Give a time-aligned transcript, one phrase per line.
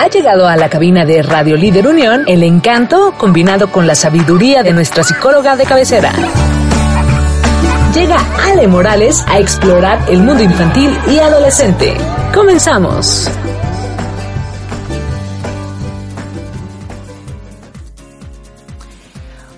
[0.00, 4.62] Ha llegado a la cabina de Radio Líder Unión el encanto combinado con la sabiduría
[4.62, 6.10] de nuestra psicóloga de cabecera.
[7.94, 11.98] Llega Ale Morales a explorar el mundo infantil y adolescente.
[12.32, 13.30] Comenzamos.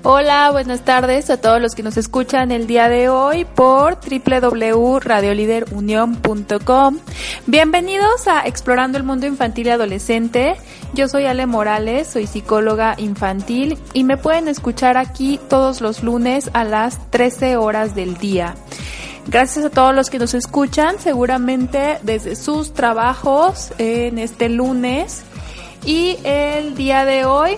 [0.05, 6.99] Hola, buenas tardes a todos los que nos escuchan el día de hoy por www.radioliderunion.com.
[7.47, 10.57] Bienvenidos a Explorando el Mundo Infantil y Adolescente.
[10.93, 16.51] Yo soy Ale Morales, soy psicóloga infantil y me pueden escuchar aquí todos los lunes
[16.53, 18.57] a las 13 horas del día.
[19.29, 25.23] Gracias a todos los que nos escuchan, seguramente desde sus trabajos en este lunes.
[25.85, 27.57] Y el día de hoy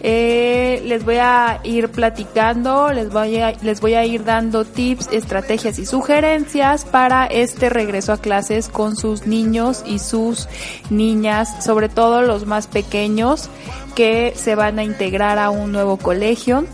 [0.00, 5.08] eh, les voy a ir platicando, les voy a, les voy a ir dando tips,
[5.12, 10.48] estrategias y sugerencias para este regreso a clases con sus niños y sus
[10.90, 13.48] niñas, sobre todo los más pequeños
[13.94, 16.64] que se van a integrar a un nuevo colegio.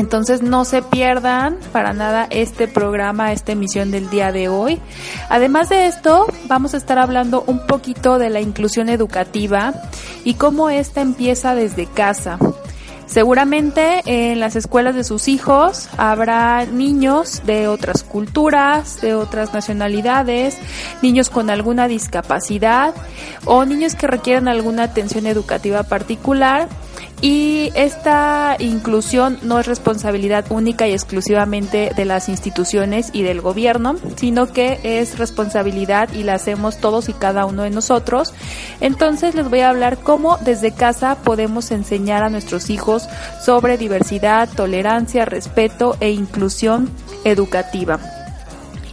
[0.00, 4.80] Entonces no se pierdan para nada este programa, esta emisión del día de hoy.
[5.28, 9.74] Además de esto, vamos a estar hablando un poquito de la inclusión educativa
[10.24, 12.38] y cómo esta empieza desde casa.
[13.04, 20.56] Seguramente en las escuelas de sus hijos habrá niños de otras culturas, de otras nacionalidades,
[21.02, 22.94] niños con alguna discapacidad
[23.44, 26.68] o niños que requieren alguna atención educativa particular
[27.22, 33.96] y esta inclusión no es responsabilidad única y exclusivamente de las instituciones y del gobierno,
[34.16, 38.32] sino que es responsabilidad y la hacemos todos y cada uno de nosotros.
[38.80, 43.08] Entonces les voy a hablar cómo desde casa podemos enseñar a nuestros hijos
[43.44, 46.90] sobre diversidad, tolerancia, respeto e inclusión
[47.24, 48.19] educativa.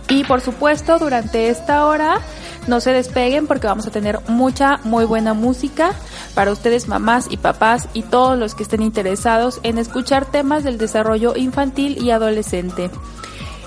[0.09, 2.22] Y por supuesto, durante esta hora
[2.68, 5.91] no se despeguen porque vamos a tener mucha, muy buena música
[6.34, 10.78] para ustedes mamás y papás y todos los que estén interesados en escuchar temas del
[10.78, 12.90] desarrollo infantil y adolescente.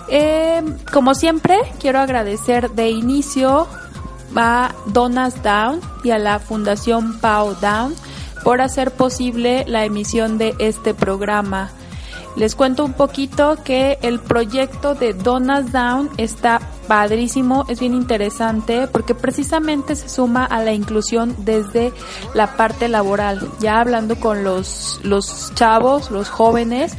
[0.08, 0.62] Eh,
[0.92, 3.68] como siempre, quiero agradecer de inicio
[4.34, 7.94] a Donas Down y a la Fundación Pau Down
[8.44, 11.70] por hacer posible la emisión de este programa.
[12.36, 18.88] Les cuento un poquito que el proyecto de Donas Down está padrísimo, es bien interesante
[18.88, 21.92] porque precisamente se suma a la inclusión desde
[22.34, 26.94] la parte laboral, ya hablando con los, los chavos, los jóvenes,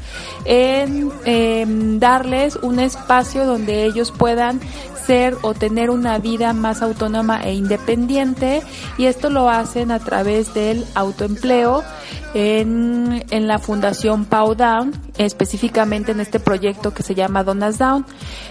[0.46, 4.60] en, en darles un espacio donde ellos puedan
[5.06, 8.62] ser o tener una vida más autónoma e independiente
[8.98, 11.84] y esto lo hacen a través del autoempleo
[12.34, 18.06] en, en la Fundación Pau Down, específicamente en este proyecto que se llama Donas Down.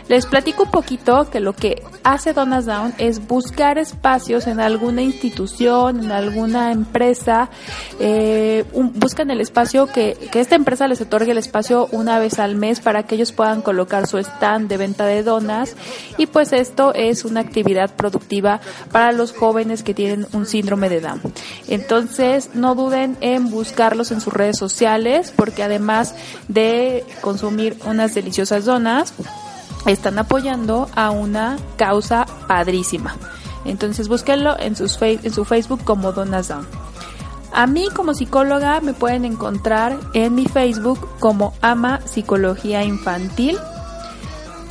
[0.09, 5.03] Les platico un poquito que lo que hace Donas Down es buscar espacios en alguna
[5.03, 7.51] institución, en alguna empresa,
[7.99, 12.57] eh, buscan el espacio que, que esta empresa les otorgue el espacio una vez al
[12.57, 15.77] mes para que ellos puedan colocar su stand de venta de donas
[16.17, 18.61] y pues esto es una actividad productiva
[18.93, 21.21] para los jóvenes que tienen un síndrome de Down.
[21.69, 26.15] Entonces no duden en buscarlos en sus redes sociales porque además
[26.49, 29.15] de consumir unas deliciosas donas,
[29.87, 33.17] están apoyando a una causa padrísima.
[33.65, 36.67] Entonces búsquenlo en, su Facebook como Donas Down.
[37.53, 43.59] A mí como psicóloga me pueden encontrar en mi Facebook como Ama Psicología Infantil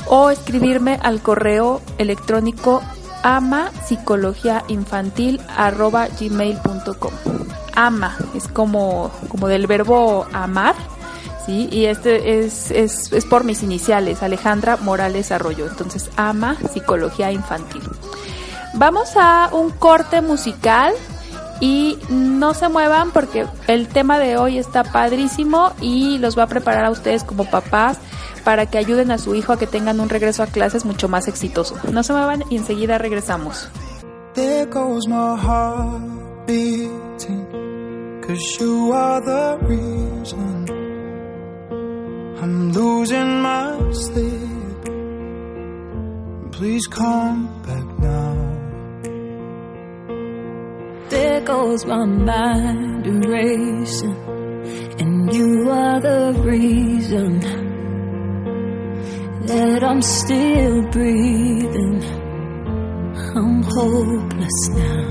[0.06, 2.82] o escribirme al correo electrónico
[3.22, 5.40] ama psicología infantil
[7.76, 10.74] ama es como como del verbo amar
[11.50, 17.82] y este es, es, es por mis iniciales Alejandra Morales Arroyo entonces ama psicología infantil
[18.74, 20.94] vamos a un corte musical
[21.60, 26.46] y no se muevan porque el tema de hoy está padrísimo y los va a
[26.46, 27.98] preparar a ustedes como papás
[28.44, 31.28] para que ayuden a su hijo a que tengan un regreso a clases mucho más
[31.28, 31.76] exitoso.
[31.92, 33.68] No se muevan y enseguida regresamos.
[34.32, 34.66] There
[42.42, 44.82] I'm losing my sleep.
[46.52, 48.34] Please come back now.
[51.10, 54.16] There goes my mind erasing,
[55.00, 57.40] and you are the reason
[59.46, 62.02] that I'm still breathing.
[63.36, 65.08] I'm hopeless now.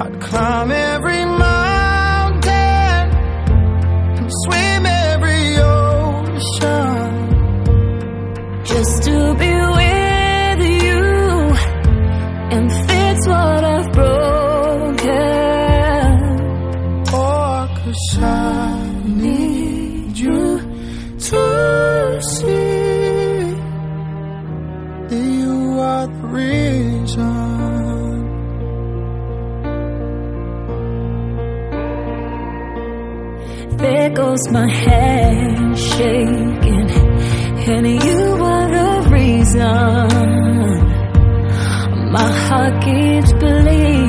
[0.00, 1.45] I'd climb every mountain
[4.46, 7.10] swim every ocean.
[8.64, 11.04] just to be with you
[12.54, 15.06] and fix what I've broken.
[17.12, 20.60] Oh, cause I need you
[21.28, 23.54] to see
[25.08, 27.65] that you are the reason.
[34.50, 36.90] My hand shaking,
[37.72, 39.60] and you are the reason.
[42.12, 44.05] My heart keeps bleeding.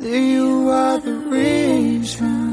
[0.00, 2.50] You are the reason.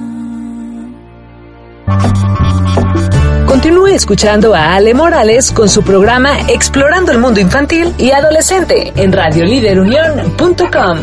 [3.48, 9.14] Continúe escuchando a Ale Morales con su programa Explorando el Mundo Infantil y Adolescente en
[9.14, 11.00] radioliderunión.com.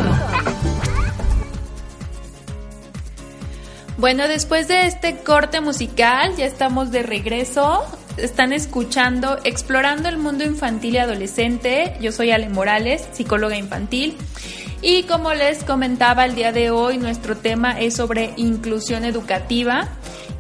[3.97, 7.83] Bueno, después de este corte musical, ya estamos de regreso.
[8.19, 11.97] Están escuchando Explorando el Mundo Infantil y Adolescente.
[12.01, 14.19] Yo soy Ale Morales, psicóloga infantil.
[14.87, 19.89] Y como les comentaba el día de hoy, nuestro tema es sobre inclusión educativa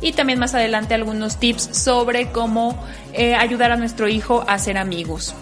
[0.02, 2.78] y también más adelante algunos tips sobre cómo
[3.14, 5.34] eh, ayudar a nuestro hijo a ser amigos.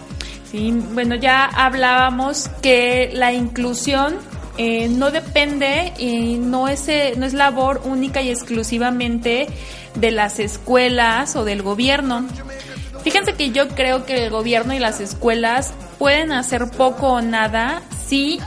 [0.49, 4.15] Sí, bueno, ya hablábamos que la inclusión
[4.57, 9.47] eh, no depende y no es, eh, no es labor única y exclusivamente
[9.95, 12.25] de las escuelas o del gobierno.
[13.03, 17.81] Fíjense que yo creo que el gobierno y las escuelas pueden hacer poco o nada
[18.13, 18.39] si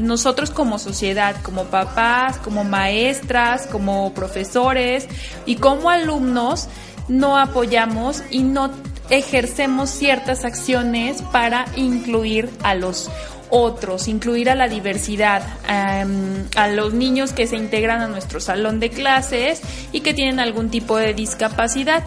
[0.00, 5.06] nosotros como sociedad, como papás, como maestras, como profesores
[5.46, 6.66] y como alumnos
[7.06, 8.72] no apoyamos y no
[9.10, 13.12] ejercemos ciertas acciones para incluir a los
[13.48, 18.80] otros, incluir a la diversidad, um, a los niños que se integran a nuestro salón
[18.80, 19.62] de clases
[19.92, 22.02] y que tienen algún tipo de discapacidad.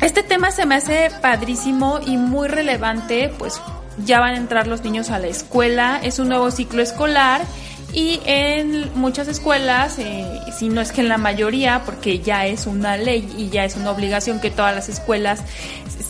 [0.00, 3.60] Este tema se me hace padrísimo y muy relevante, pues
[4.04, 7.42] ya van a entrar los niños a la escuela, es un nuevo ciclo escolar
[7.92, 12.66] y en muchas escuelas, eh, si no es que en la mayoría, porque ya es
[12.66, 15.40] una ley y ya es una obligación que todas las escuelas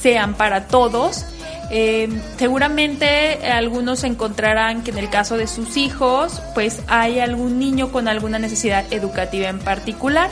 [0.00, 1.26] sean para todos,
[1.70, 7.92] eh, seguramente algunos encontrarán que en el caso de sus hijos, pues hay algún niño
[7.92, 10.30] con alguna necesidad educativa en particular.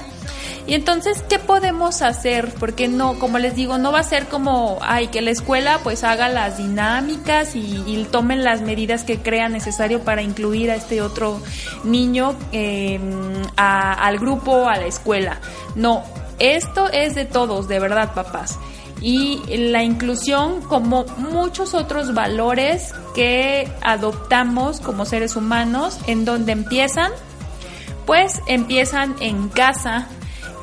[0.66, 2.52] Y entonces, ¿qué podemos hacer?
[2.59, 6.04] Porque no, como les digo, no va a ser como, ay, que la escuela pues
[6.04, 11.40] haga las dinámicas y, tomen las medidas que crea necesario para incluir a este otro
[11.83, 12.37] niño
[13.57, 15.40] a, al grupo, a la escuela.
[15.75, 16.04] No,
[16.38, 18.59] esto es de todos, de verdad, papás
[19.00, 27.12] y la inclusión como muchos otros valores que adoptamos como seres humanos en donde empiezan
[28.07, 30.09] pues empiezan en casa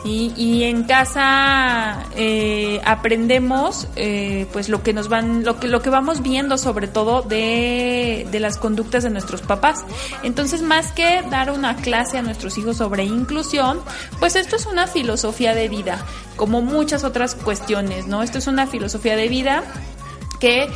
[0.03, 0.33] ¿sí?
[0.35, 5.89] Y en casa eh, aprendemos eh, pues lo que nos van, lo que, lo que
[5.89, 9.85] vamos viendo sobre todo de, de las conductas de nuestros papás.
[10.23, 13.79] Entonces, más que dar una clase a nuestros hijos sobre inclusión,
[14.19, 16.05] pues esto es una filosofía de vida,
[16.35, 18.23] como muchas otras cuestiones, ¿no?
[18.23, 19.63] Esto es una filosofía de vida
[20.39, 20.67] que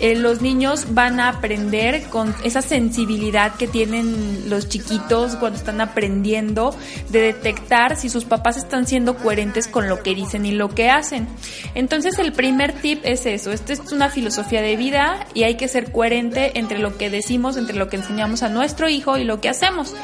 [0.00, 5.80] eh, los niños van a aprender con esa sensibilidad que tienen los chiquitos cuando están
[5.80, 6.74] aprendiendo
[7.08, 10.90] de detectar si sus papás están siendo coherentes con lo que dicen y lo que
[10.90, 11.28] hacen.
[11.74, 15.68] Entonces el primer tip es eso, esta es una filosofía de vida y hay que
[15.68, 19.40] ser coherente entre lo que decimos, entre lo que enseñamos a nuestro hijo y lo
[19.40, 19.94] que hacemos.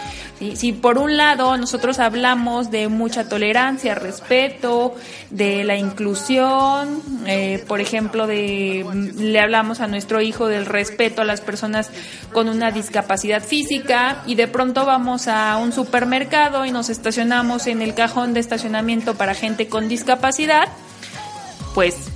[0.57, 4.95] Si por un lado nosotros hablamos de mucha tolerancia, respeto,
[5.31, 8.85] de la inclusión, eh, por ejemplo, de
[9.17, 11.91] le hablamos a nuestro hijo del respeto a las personas
[12.33, 17.83] con una discapacidad física y de pronto vamos a un supermercado y nos estacionamos en
[17.83, 20.69] el cajón de estacionamiento para gente con discapacidad,
[21.75, 22.11] pues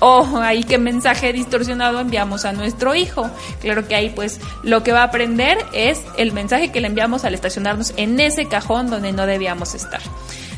[0.00, 3.30] oh, ahí qué mensaje distorsionado enviamos a nuestro hijo.
[3.60, 7.24] Claro que ahí pues lo que va a aprender es el mensaje que le enviamos
[7.24, 10.00] al estacionarnos en ese cajón donde no debíamos estar.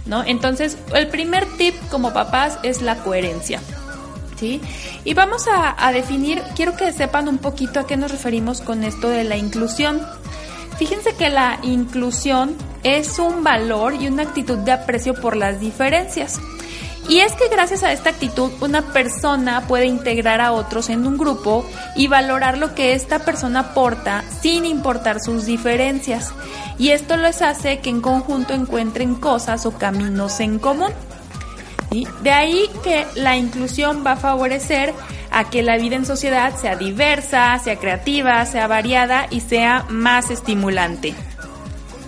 [0.04, 0.22] ¿No?
[0.22, 3.60] Entonces, el primer tip como papás es la coherencia.
[4.40, 9.08] Y vamos a, definir, quiero que sepan un poquito a qué nos referimos con esto
[9.08, 10.00] de la inclusión.
[10.78, 16.38] Fíjense que la inclusión es un valor y una actitud de aprecio por las diferencias.
[17.08, 21.16] Y es que gracias a esta actitud una persona puede integrar a otros en un
[21.16, 21.64] grupo
[21.94, 26.32] y valorar lo que esta persona aporta sin importar sus diferencias.
[26.78, 30.90] Y esto les hace que en conjunto encuentren cosas o caminos en común.
[32.22, 34.92] De ahí que la inclusión va a favorecer
[35.30, 40.30] a que la vida en sociedad sea diversa, sea creativa, sea variada y sea más
[40.30, 41.14] estimulante.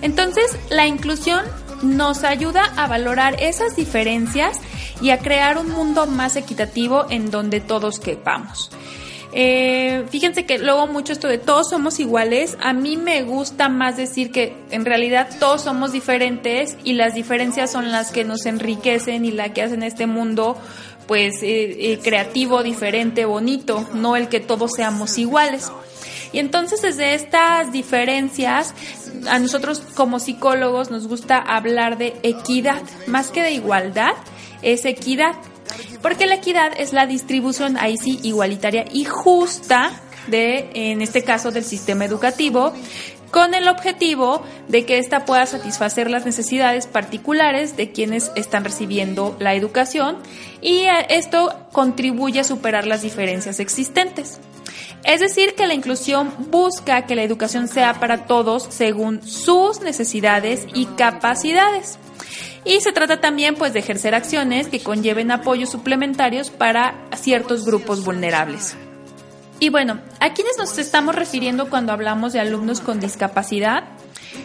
[0.03, 1.45] Entonces, la inclusión
[1.83, 4.59] nos ayuda a valorar esas diferencias
[5.01, 8.71] y a crear un mundo más equitativo en donde todos quepamos.
[9.33, 13.97] Eh, fíjense que luego mucho esto de todos somos iguales, a mí me gusta más
[13.97, 19.27] decir que en realidad todos somos diferentes y las diferencias son las que nos enriquecen
[19.27, 20.57] y la que hacen este mundo
[21.07, 25.71] pues eh, eh, creativo, diferente, bonito, no el que todos seamos iguales.
[26.33, 28.75] Y entonces desde estas diferencias,
[29.29, 34.13] a nosotros como psicólogos nos gusta hablar de equidad, más que de igualdad,
[34.63, 35.35] es equidad.
[36.03, 39.91] Porque la equidad es la distribución, ahí sí, igualitaria y justa
[40.27, 42.73] de, en este caso, del sistema educativo,
[43.31, 49.37] con el objetivo de que ésta pueda satisfacer las necesidades particulares de quienes están recibiendo
[49.39, 50.17] la educación
[50.61, 54.41] y esto contribuye a superar las diferencias existentes.
[55.05, 60.67] Es decir, que la inclusión busca que la educación sea para todos según sus necesidades
[60.75, 61.99] y capacidades.
[62.69, 68.05] Y se trata también pues de ejercer acciones que conlleven apoyos suplementarios para ciertos grupos
[68.05, 68.77] vulnerables.
[69.59, 73.85] Y bueno, ¿a quiénes nos estamos refiriendo cuando hablamos de alumnos con discapacidad?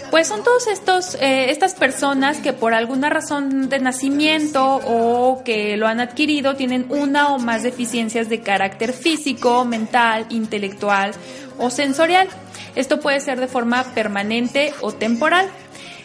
[0.09, 5.75] Pues son todos estos, eh, estas personas que por alguna razón de nacimiento o que
[5.75, 11.11] lo han adquirido tienen una o más deficiencias de carácter físico, mental, intelectual
[11.57, 12.29] o sensorial.
[12.75, 15.49] Esto puede ser de forma permanente o temporal.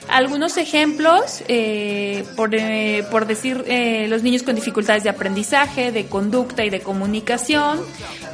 [0.09, 6.07] Algunos ejemplos, eh, por, eh, por, decir, eh, los niños con dificultades de aprendizaje, de
[6.07, 7.81] conducta y de comunicación,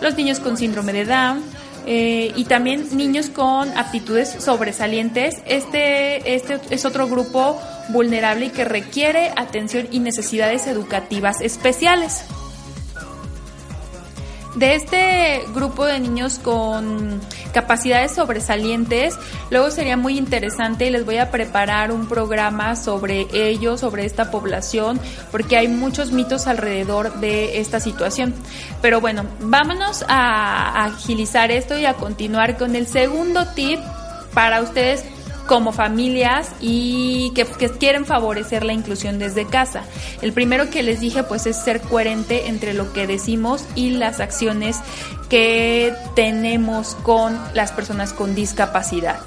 [0.00, 1.43] los niños con síndrome de Down,
[1.87, 5.43] y también niños con aptitudes sobresalientes.
[5.45, 12.25] Este, este es otro grupo vulnerable y que requiere atención y necesidades educativas especiales.
[14.57, 17.21] De este grupo de niños con
[17.54, 19.16] capacidades sobresalientes,
[19.50, 24.30] luego sería muy interesante y les voy a preparar un programa sobre ellos, sobre esta
[24.30, 28.34] población, porque hay muchos mitos alrededor de esta situación.
[28.82, 33.78] Pero bueno, vámonos a agilizar esto y a continuar con el segundo tip
[34.34, 35.04] para ustedes
[35.46, 37.44] como familias y que,
[37.78, 39.82] quieren favorecer la inclusión desde casa.
[40.23, 44.20] El primero que les dije pues es ser coherente entre lo que decimos y las
[44.20, 44.78] acciones
[45.35, 49.19] que tenemos con las personas con discapacidad.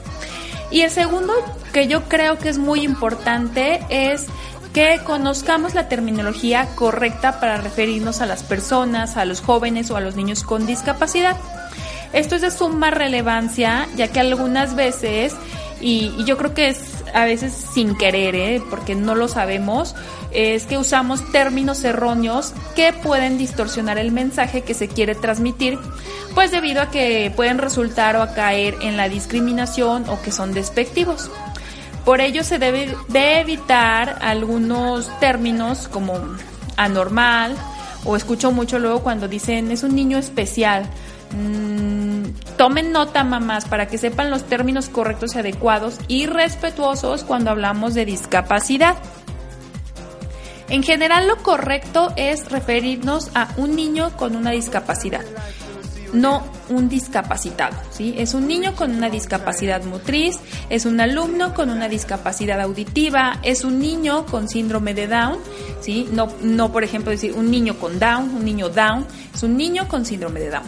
[0.71, 1.33] Y el segundo
[1.73, 4.27] que yo creo que es muy importante es
[4.71, 9.99] que conozcamos la terminología correcta para referirnos a las personas, a los jóvenes o a
[9.99, 11.35] los niños con discapacidad.
[12.13, 15.35] Esto es de suma relevancia, ya que algunas veces
[15.81, 16.79] y, yo creo que es
[17.13, 18.61] a veces sin querer, ¿eh?
[18.69, 19.95] porque no lo sabemos,
[20.31, 25.77] es que usamos términos erróneos que pueden distorsionar el mensaje que se quiere transmitir,
[26.35, 30.53] pues debido a que pueden resultar o a caer en la discriminación o que son
[30.53, 31.29] despectivos.
[32.05, 36.13] Por ello se debe de evitar algunos términos como
[36.77, 37.55] anormal
[38.05, 40.85] o escucho mucho luego cuando dicen es un niño especial.
[41.31, 47.51] Mm, tomen nota, mamás, para que sepan los términos correctos y adecuados y respetuosos cuando
[47.51, 48.95] hablamos de discapacidad.
[50.69, 55.23] En general, lo correcto es referirnos a un niño con una discapacidad,
[56.11, 58.15] no un discapacitado, ¿sí?
[58.17, 63.63] Es un niño con una discapacidad motriz, es un alumno con una discapacidad auditiva, es
[63.63, 65.37] un niño con síndrome de Down,
[65.79, 66.09] ¿sí?
[66.11, 69.87] No, no por ejemplo decir un niño con Down, un niño Down, es un niño
[69.87, 70.67] con síndrome de Down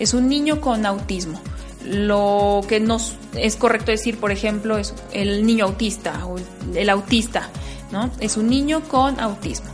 [0.00, 1.40] es un niño con autismo.
[1.84, 6.36] Lo que nos es correcto decir, por ejemplo, es el niño autista o
[6.74, 7.48] el autista,
[7.92, 8.10] ¿no?
[8.18, 9.70] Es un niño con autismo.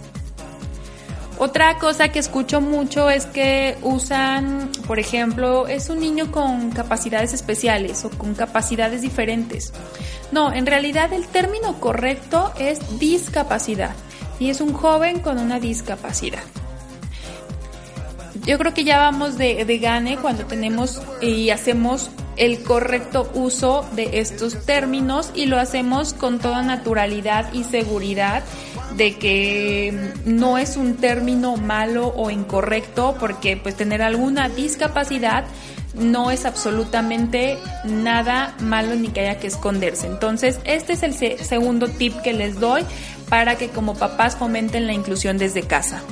[1.38, 7.34] Otra cosa que escucho mucho es que usan, por ejemplo, es un niño con capacidades
[7.34, 9.72] especiales o con capacidades diferentes.
[10.32, 13.94] No, en realidad el término correcto es discapacidad
[14.40, 16.42] y es un joven con una discapacidad
[18.46, 24.20] yo creo que ya vamos de, gane cuando tenemos y hacemos el correcto uso de
[24.20, 28.44] estos términos y lo hacemos con toda naturalidad y seguridad
[28.96, 35.44] de que no es un término malo o incorrecto porque pues tener alguna discapacidad
[35.94, 40.06] no es absolutamente nada malo ni que haya que esconderse.
[40.06, 42.84] Entonces, este es el segundo tip que les doy
[43.28, 46.02] para que como papás fomenten la inclusión desde casa.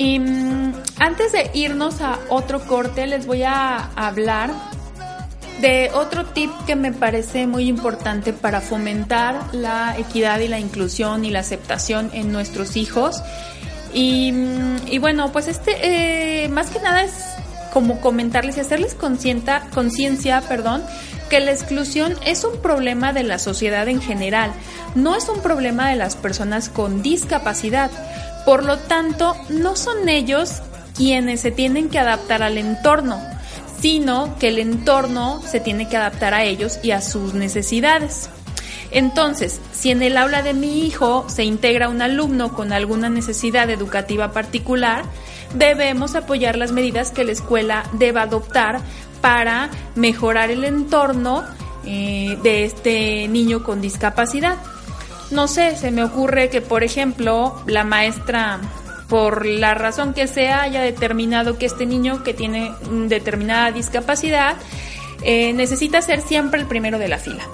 [0.00, 4.50] Y mm, antes de irnos a otro corte, les voy a hablar
[5.60, 11.26] de otro tip que me parece muy importante para fomentar la equidad y la inclusión
[11.26, 13.22] y la aceptación en nuestros hijos.
[13.92, 17.12] Y, mm, bueno, pues este, eh, más que nada es
[17.70, 20.82] como comentarles y hacerles conciencia, perdón,
[21.28, 24.50] que la exclusión es un problema de la sociedad en general,
[24.94, 27.90] no es un problema de las personas con discapacidad.
[28.44, 30.62] Por lo tanto, no son ellos
[30.96, 33.20] quienes se tienen que adaptar al entorno,
[33.80, 38.28] sino que el entorno se tiene que adaptar a ellos y a sus necesidades.
[38.90, 43.70] Entonces, si en el aula de mi hijo se integra un alumno con alguna necesidad
[43.70, 45.04] educativa particular,
[45.54, 48.80] debemos apoyar las medidas que la escuela deba adoptar
[49.20, 51.44] para mejorar el entorno
[51.84, 54.56] eh, de este niño con discapacidad
[55.30, 58.60] no sé, se me ocurre que, por ejemplo, la maestra,
[59.08, 62.72] por la razón que sea, haya determinado que este niño que tiene
[63.06, 64.56] determinada discapacidad
[65.22, 67.44] eh, necesita ser siempre el primero de la fila.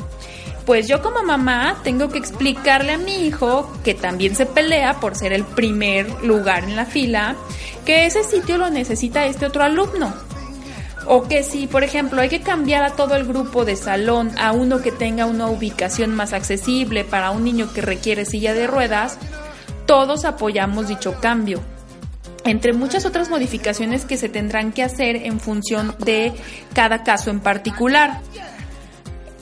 [0.65, 5.15] Pues yo como mamá tengo que explicarle a mi hijo, que también se pelea por
[5.15, 7.37] ser el primer lugar en la fila,
[7.85, 10.26] que ese sitio lo necesita este otro alumno
[11.07, 14.53] o que si, por ejemplo, hay que cambiar a todo el grupo de salón a
[14.53, 19.19] uno que tenga una ubicación más accesible para un niño que requiere silla de ruedas,
[19.87, 21.63] todos apoyamos dicho cambio.
[22.45, 26.33] Entre muchas otras modificaciones que se tendrán que hacer en función de
[26.75, 28.21] cada caso en particular.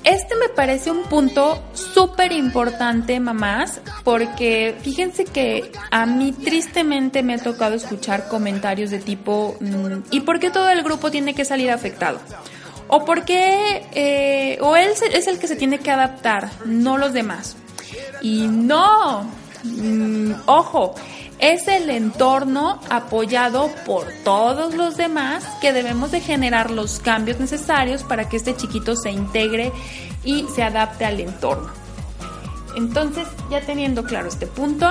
[0.04, 7.34] Este me parece un punto súper importante, mamás, porque fíjense que a mí tristemente me
[7.34, 11.46] ha tocado escuchar comentarios de tipo, mm, ¿y por qué todo el grupo tiene que
[11.46, 12.20] salir afectado?
[12.88, 17.14] O por qué, eh, o él es el que se tiene que adaptar, no los
[17.14, 17.56] demás.
[18.20, 19.22] Y no,
[19.62, 20.94] mm, ojo,
[21.38, 28.02] es el entorno apoyado por todos los demás que debemos de generar los cambios necesarios
[28.02, 29.72] para que este chiquito se integre
[30.24, 31.70] y se adapte al entorno.
[32.76, 34.88] Entonces, ya teniendo claro este punto,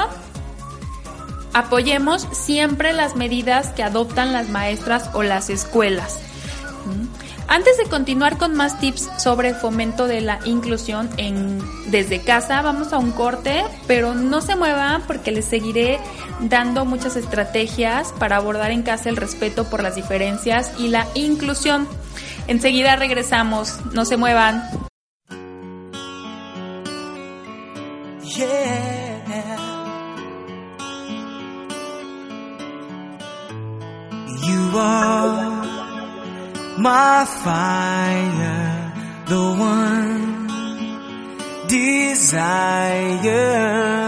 [1.53, 6.19] apoyemos siempre las medidas que adoptan las maestras o las escuelas.
[7.47, 11.59] Antes de continuar con más tips sobre fomento de la inclusión en
[11.91, 15.99] desde casa, vamos a un corte, pero no se muevan porque les seguiré
[16.39, 21.87] dando muchas estrategias para abordar en casa el respeto por las diferencias y la inclusión.
[22.47, 24.63] Enseguida regresamos, no se muevan.
[36.77, 38.93] My fire,
[39.27, 40.47] the one
[41.67, 43.29] desire.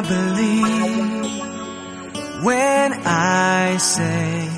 [0.02, 0.84] Believe
[2.44, 4.50] when I say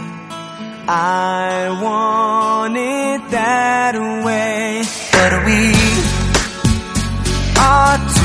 [0.88, 4.84] I want it that way.
[5.12, 5.74] But we
[7.60, 8.17] are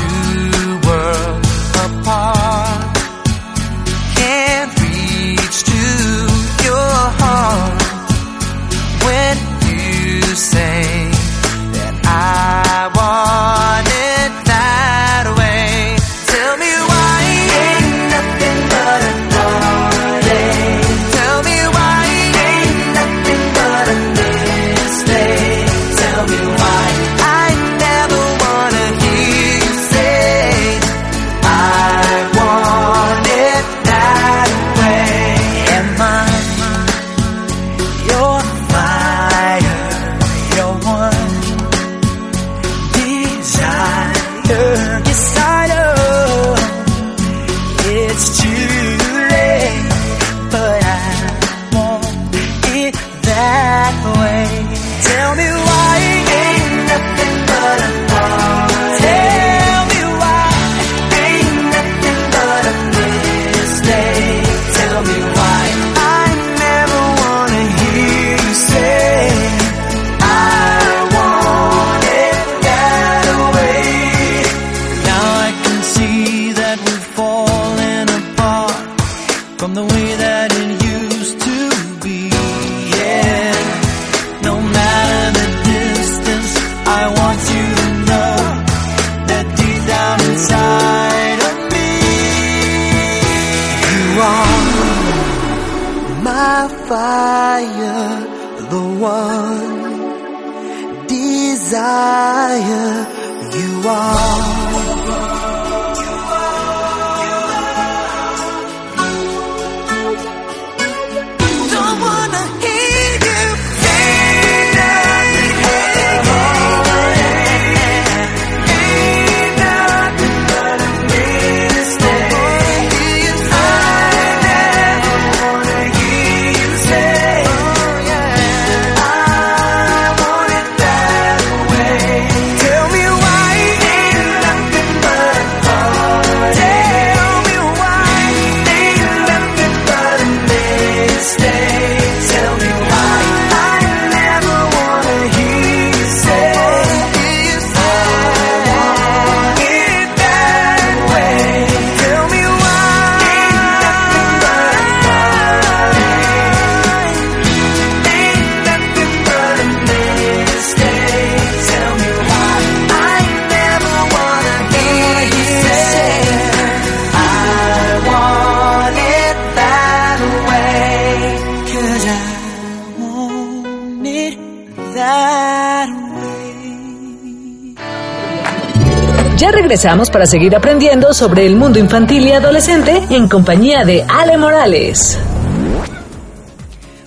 [179.73, 185.17] regresamos para seguir aprendiendo sobre el mundo infantil y adolescente en compañía de Ale Morales.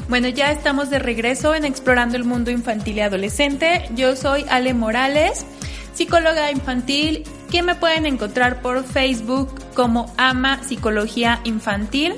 [0.09, 3.89] Bueno, ya estamos de regreso en Explorando el Mundo Infantil y Adolescente.
[3.95, 5.47] Yo soy Ale Morales,
[5.95, 12.15] psicóloga infantil, que me pueden encontrar por Facebook como Ama Psicología Infantil.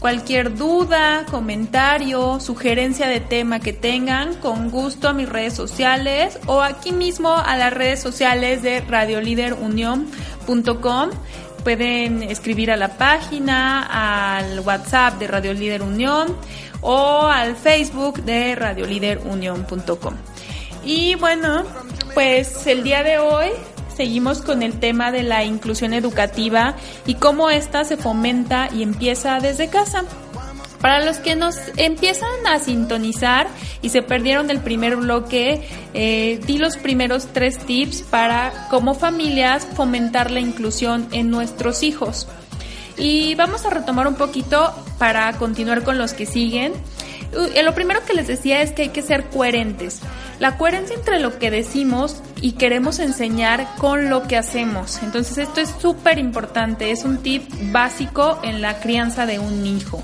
[0.00, 6.62] Cualquier duda, comentario, sugerencia de tema que tengan, con gusto a mis redes sociales o
[6.62, 11.10] aquí mismo a las redes sociales de radioliderunión.com.
[11.64, 16.36] Pueden escribir a la página, al WhatsApp de Radio Líder Unión
[16.80, 20.14] o al Facebook de radioliderunión.com.
[20.84, 21.64] Y bueno,
[22.14, 23.48] pues el día de hoy
[23.98, 29.40] seguimos con el tema de la inclusión educativa y cómo ésta se fomenta y empieza
[29.40, 30.04] desde casa.
[30.80, 33.48] Para los que nos empiezan a sintonizar
[33.82, 39.66] y se perdieron el primer bloque, eh, di los primeros tres tips para como familias
[39.74, 42.28] fomentar la inclusión en nuestros hijos.
[42.96, 46.72] Y vamos a retomar un poquito para continuar con los que siguen.
[47.34, 50.00] Uh, Lo primero que les decía es que hay que ser coherentes.
[50.38, 55.00] La coherencia entre lo que decimos y queremos enseñar con lo que hacemos.
[55.02, 60.02] Entonces esto es súper importante, es un tip básico en la crianza de un hijo.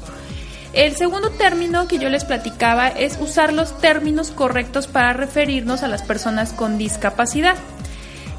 [0.72, 5.88] El segundo término que yo les platicaba es usar los términos correctos para referirnos a
[5.88, 7.54] las personas con discapacidad.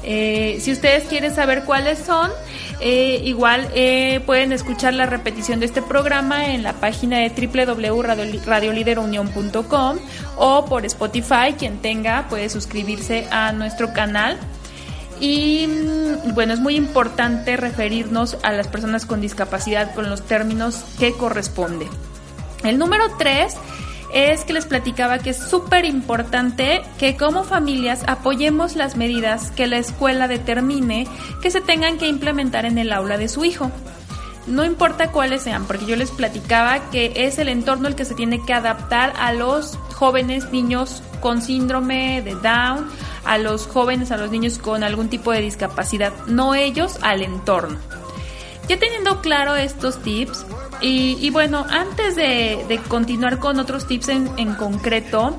[0.02, 2.30] Eh, si ustedes quieren saber cuáles son,
[2.80, 9.98] eh, igual eh, pueden escuchar la repetición de este programa en la página de www.radioliderunión.com
[10.36, 14.38] o por Spotify, quien tenga puede suscribirse a nuestro canal.
[15.20, 20.84] Y mm, bueno, es muy importante referirnos a las personas con discapacidad con los términos
[20.98, 21.88] que corresponde.
[22.62, 23.54] El número 3
[24.12, 29.66] es que les platicaba que es súper importante que como familias apoyemos las medidas que
[29.66, 31.06] la escuela determine
[31.42, 33.70] que se tengan que implementar en el aula de su hijo.
[34.46, 38.14] No importa cuáles sean, porque yo les platicaba que es el entorno el que se
[38.14, 42.88] tiene que adaptar a los jóvenes niños con síndrome de Down,
[43.24, 47.78] a los jóvenes, a los niños con algún tipo de discapacidad, no ellos al entorno.
[48.68, 50.46] Ya teniendo claro estos tips,
[50.80, 55.38] y, bueno, antes de, de, continuar con otros tips en, en concreto,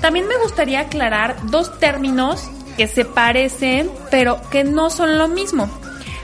[0.00, 5.68] también me gustaría aclarar dos términos que se parecen, pero que no son lo mismo.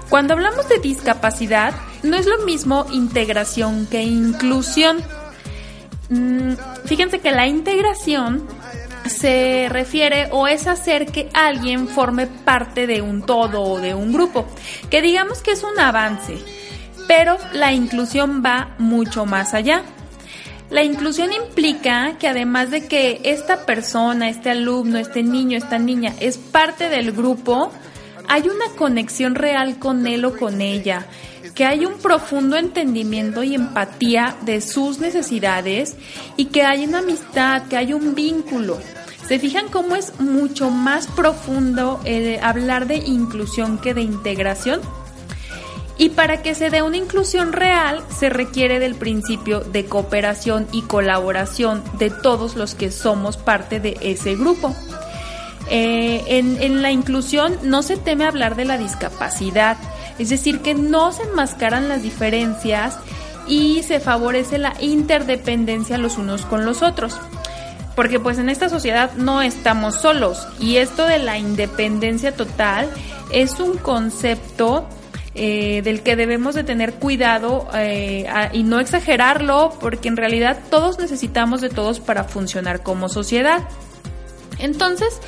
[0.09, 4.99] Cuando hablamos de discapacidad, no es lo mismo integración que inclusión.
[6.09, 6.53] Mm,
[6.85, 8.47] fíjense que la integración
[9.09, 14.13] se refiere o es hacer que alguien forme parte de un todo o de un
[14.13, 14.47] grupo,
[14.91, 16.39] que digamos que es un avance.
[17.07, 19.83] Pero la inclusión va mucho más allá.
[20.71, 26.13] La inclusión implica que además de que esta persona, este alumno, este niño, esta niña
[26.19, 27.71] es parte del grupo,
[28.29, 31.07] hay una conexión real con él o con ella,
[31.55, 35.95] que hay un profundo entendimiento y empatía de sus necesidades
[36.37, 38.79] y que hay una amistad, que hay un vínculo.
[39.29, 44.81] ¿Se fijan cómo es mucho más profundo eh, hablar de inclusión que de integración?
[45.99, 50.83] Y para que se dé una inclusión real se requiere del principio de cooperación y
[50.83, 54.75] colaboración de todos los que somos parte de ese grupo.
[55.71, 59.77] Eh, en, en la inclusión no se teme hablar de la discapacidad,
[60.19, 62.99] es decir, que no se enmascaran las diferencias
[63.49, 67.19] y se favorece la interdependencia los unos con los otros.
[67.95, 72.91] Porque pues en esta sociedad no estamos solos y esto de la independencia total
[73.33, 74.87] es un concepto
[75.37, 80.99] eh, del que debemos de tener cuidado eh, y no exagerarlo porque en realidad todos
[80.99, 83.69] necesitamos de todos para funcionar como sociedad.
[84.59, 85.21] Entonces,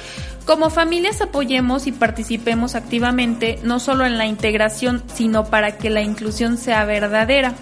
[0.47, 6.01] como familias apoyemos y participemos activamente no solo en la integración, sino para que la
[6.01, 7.55] inclusión sea verdadera.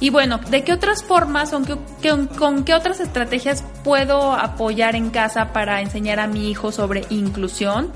[0.00, 5.82] Y bueno, ¿de qué otras formas, con qué otras estrategias puedo apoyar en casa para
[5.82, 7.92] enseñar a mi hijo sobre inclusión?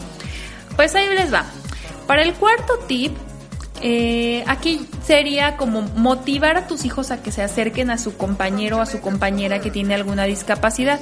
[0.77, 1.45] Pues ahí les va.
[2.07, 3.17] Para el cuarto tip,
[3.83, 8.79] eh, aquí sería como motivar a tus hijos a que se acerquen a su compañero
[8.79, 11.01] o a su compañera que tiene alguna discapacidad.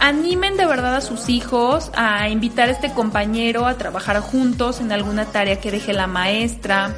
[0.00, 4.90] Animen de verdad a sus hijos a invitar a este compañero a trabajar juntos en
[4.90, 6.94] alguna tarea que deje la maestra.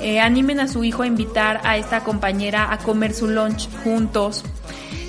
[0.00, 4.44] Eh, animen a su hijo a invitar a esta compañera a comer su lunch juntos.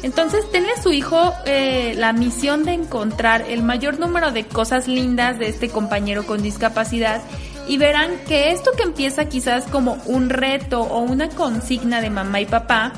[0.04, 4.88] Entonces, tenle a su hijo eh, la misión de encontrar el mayor número de cosas
[4.88, 7.22] lindas de este compañero con discapacidad
[7.68, 12.42] y verán que esto que empieza quizás como un reto o una consigna de mamá
[12.42, 12.94] y papá,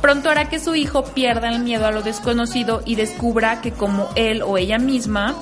[0.00, 4.08] pronto hará que su hijo pierda el miedo a lo desconocido y descubra que como
[4.16, 5.34] él o ella misma,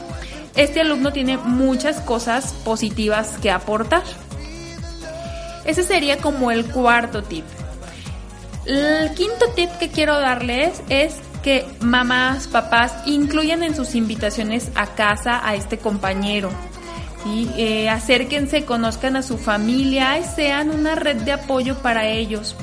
[0.56, 4.02] este alumno tiene muchas cosas positivas que aportar.
[5.64, 7.44] Ese sería como el cuarto tip.
[8.66, 14.88] El quinto tip que quiero darles es que mamás, papás incluyan en sus invitaciones a
[14.88, 16.50] casa a este compañero.
[17.26, 22.56] Eh, acérquense, conozcan a su familia y sean una red de apoyo para ellos.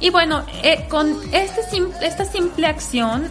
[0.00, 1.60] Y bueno, eh, con este
[2.02, 3.28] esta simple acción,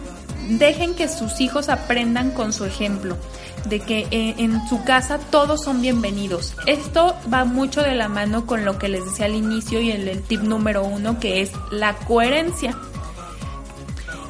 [0.48, 3.16] dejen que sus hijos aprendan con su ejemplo,
[3.64, 6.54] de que eh, en su casa todos son bienvenidos.
[6.66, 10.06] Esto va mucho de la mano con lo que les decía al inicio y el,
[10.08, 12.76] el tip número uno, que es la coherencia.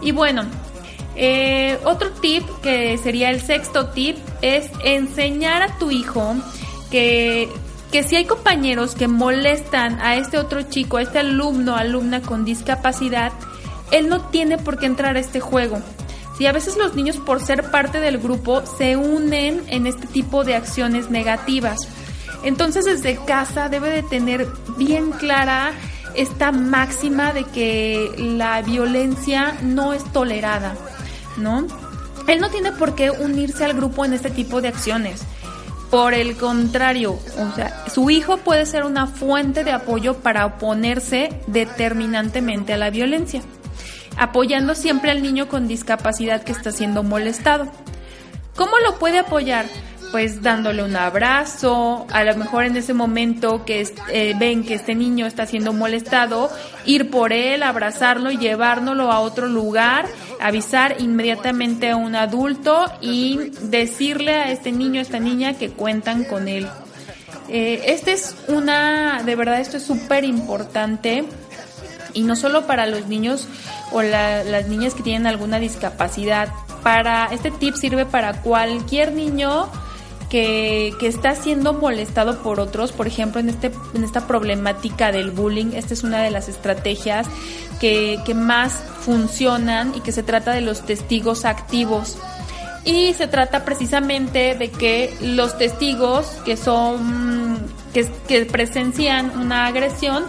[0.01, 0.45] Y bueno,
[1.21, 6.37] eh, otro tip, que sería el sexto tip, es enseñar a tu hijo
[6.93, 7.49] que,
[7.91, 12.45] que si hay compañeros que molestan a este otro chico, a este alumno, alumna con
[12.45, 13.33] discapacidad,
[13.91, 15.83] él no tiene por qué entrar a este juego.
[16.37, 20.45] Si a veces los niños por ser parte del grupo se unen en este tipo
[20.45, 21.81] de acciones negativas.
[22.45, 25.73] Entonces desde casa debe de tener bien clara
[26.15, 30.77] esta máxima de que la violencia no es tolerada.
[31.39, 31.67] ¿No?
[32.27, 35.23] Él no tiene por qué unirse al grupo en este tipo de acciones.
[35.91, 41.31] Por el contrario, o sea, su hijo puede ser una fuente de apoyo para oponerse
[41.47, 43.41] determinantemente a la violencia,
[44.19, 47.69] apoyando siempre al niño con discapacidad que está siendo molestado.
[48.55, 49.65] ¿Cómo lo puede apoyar?
[50.11, 54.95] Pues dándole un abrazo, a lo mejor en ese momento que eh, ven que este
[54.95, 56.51] niño está siendo molestado,
[56.87, 60.07] ir por él, abrazarlo y llevárnoslo a otro lugar,
[60.41, 66.25] avisar inmediatamente a un adulto y decirle a este niño, a esta niña que cuentan
[66.25, 66.67] con él.
[67.49, 71.25] Eh, este es una, de verdad esto es súper importante
[72.15, 73.49] y no solo para los niños
[73.93, 76.49] o las niñas que tienen alguna discapacidad,
[76.83, 79.69] para este tip sirve para cualquier niño
[80.29, 85.73] que, está siendo molestado por otros, por ejemplo, en, este, en esta problemática del bullying,
[85.75, 87.27] esta es una de las estrategias
[87.81, 92.19] que, que más funcionan y que se trata de los testigos activos.
[92.85, 97.59] Y se trata precisamente de que los testigos que son,
[97.93, 100.25] que, presencian una agresión,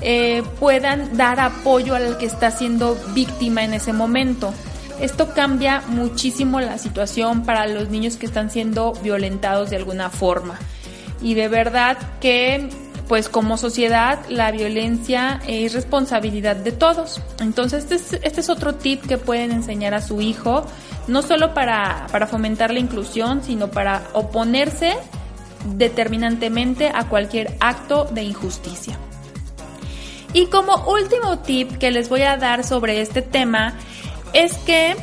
[0.00, 4.52] eh, puedan dar apoyo al que está siendo víctima en ese momento.
[5.02, 10.56] Esto cambia muchísimo la situación para los niños que están siendo violentados de alguna forma.
[11.20, 12.68] Y de verdad que
[13.08, 17.20] pues como sociedad la violencia es responsabilidad de todos.
[17.40, 20.64] Entonces este es, este es otro tip que pueden enseñar a su hijo,
[21.08, 24.94] no solo para, para fomentar la inclusión, sino para oponerse
[25.74, 28.96] determinantemente a cualquier acto de injusticia.
[30.32, 33.74] Y como último tip que les voy a dar sobre este tema
[34.32, 34.96] es que,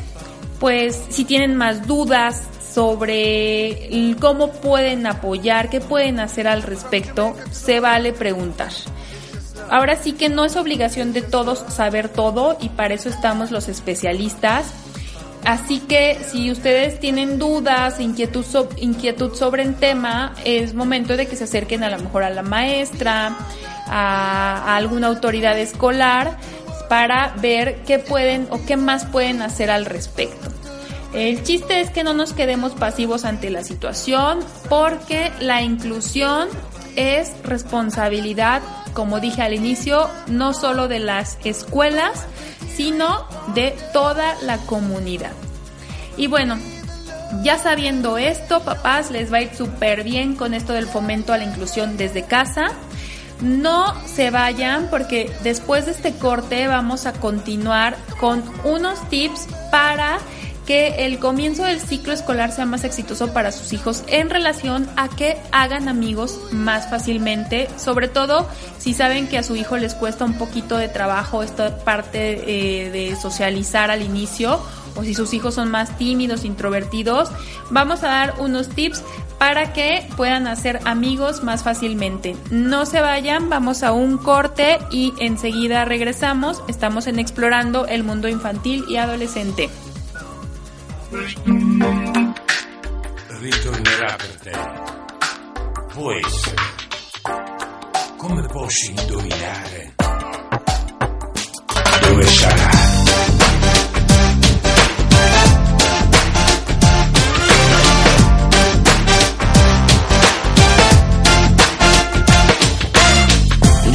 [0.58, 3.88] pues, si tienen más dudas sobre
[4.20, 8.70] cómo pueden apoyar, qué pueden hacer al respecto, se vale preguntar.
[9.68, 13.68] Ahora sí que no es obligación de todos saber todo y para eso estamos los
[13.68, 14.72] especialistas.
[15.44, 21.44] Así que si ustedes tienen dudas, inquietud, sobre el tema, es momento de que se
[21.44, 23.36] acerquen a lo mejor a la maestra,
[23.86, 26.36] a, alguna autoridad escolar,
[26.90, 30.50] para ver qué pueden o qué más pueden hacer al respecto.
[31.14, 36.48] El chiste es que no nos quedemos pasivos ante la situación porque la inclusión
[36.96, 38.60] es responsabilidad,
[38.92, 42.26] como dije al inicio, no solo de las escuelas,
[42.74, 43.24] sino
[43.54, 45.32] de toda la comunidad.
[46.16, 46.58] Y bueno,
[47.44, 51.38] ya sabiendo esto, papás, les va a ir súper bien con esto del fomento a
[51.38, 52.72] la inclusión desde casa.
[53.42, 60.18] No se vayan porque después de este corte vamos a continuar con unos tips para
[60.70, 65.08] que el comienzo del ciclo escolar sea más exitoso para sus hijos en relación a
[65.08, 68.46] que hagan amigos más fácilmente, sobre todo
[68.78, 72.90] si saben que a su hijo les cuesta un poquito de trabajo esta parte eh,
[72.90, 74.60] de socializar al inicio
[74.94, 77.30] o si sus hijos son más tímidos, introvertidos,
[77.70, 79.02] vamos a dar unos tips
[79.40, 82.36] para que puedan hacer amigos más fácilmente.
[82.50, 86.62] No se vayan, vamos a un corte y enseguida regresamos.
[86.68, 89.70] Estamos en Explorando el Mundo Infantil y Adolescente.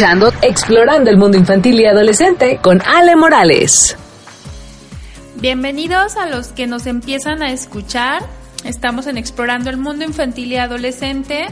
[0.00, 3.98] Explorando el Mundo Infantil y Adolescente con Ale Morales.
[5.36, 8.22] Bienvenidos a los que nos empiezan a escuchar.
[8.64, 11.48] Estamos en Explorando el Mundo Infantil y Adolescente.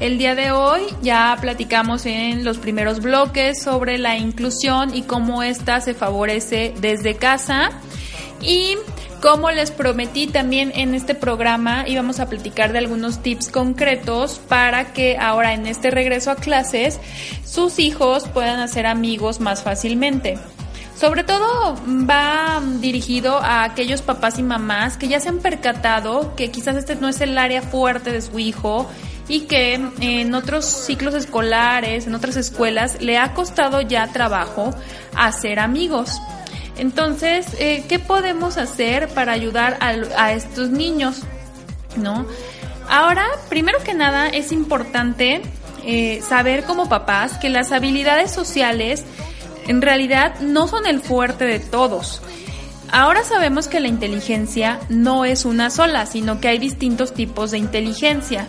[0.00, 5.44] El día de hoy ya platicamos en los primeros bloques sobre la inclusión y cómo
[5.44, 7.70] ésta se favorece desde casa.
[8.40, 8.78] Y
[9.22, 14.92] como les prometí también en este programa íbamos a platicar de algunos tips concretos para
[14.92, 16.98] que ahora en este regreso a clases
[17.44, 20.38] sus hijos puedan hacer amigos más fácilmente.
[20.98, 26.50] Sobre todo va dirigido a aquellos papás y mamás que ya se han percatado que
[26.50, 28.90] quizás este no es el área fuerte de su hijo
[29.28, 34.74] y que en otros ciclos escolares, en otras escuelas, le ha costado ya trabajo
[35.14, 36.20] hacer amigos.
[36.76, 41.22] Entonces, eh, ¿qué podemos hacer para ayudar a, estos niños?
[41.96, 42.26] ¿No?
[42.88, 45.42] Ahora, primero que nada, es importante
[45.84, 49.04] eh, saber como papás que las habilidades sociales
[49.66, 52.22] en realidad no son el fuerte de todos.
[52.90, 57.58] Ahora sabemos que la inteligencia no es una sola, sino que hay distintos tipos de
[57.58, 58.48] inteligencia.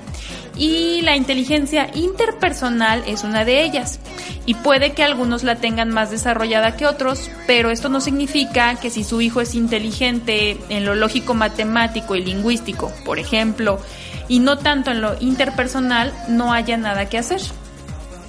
[0.55, 3.99] Y la inteligencia interpersonal es una de ellas.
[4.45, 8.89] Y puede que algunos la tengan más desarrollada que otros, pero esto no significa que
[8.89, 13.79] si su hijo es inteligente en lo lógico matemático y lingüístico, por ejemplo,
[14.27, 17.41] y no tanto en lo interpersonal, no haya nada que hacer.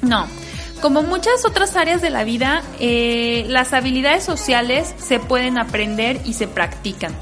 [0.03, 0.27] No,
[0.81, 6.35] como muchas otras áreas de la vida, eh, las habilidades sociales se pueden aprender y
[6.35, 7.15] se practican.